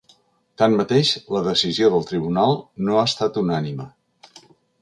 Tanmateix, 0.61 1.11
la 1.35 1.43
decisió 1.49 1.89
del 1.97 2.07
tribunal 2.13 2.57
no 2.89 2.99
ha 3.03 3.07
estat 3.13 3.41
unànime. 3.43 3.91